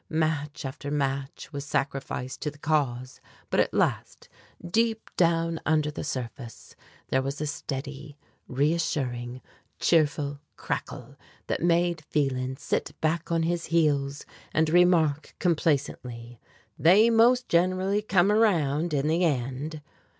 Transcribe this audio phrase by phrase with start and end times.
[0.09, 4.29] Match after match was sacrificed to the cause, but at last,
[4.63, 5.11] down deep
[5.63, 6.75] under the surface,
[7.09, 8.17] there was a steady,
[8.47, 9.41] reassuring,
[9.79, 14.25] cheerful crackle that made Phelan sit back on his heels,
[14.55, 16.39] and remark complacently:
[16.79, 19.83] "They most generally come around, in the end!"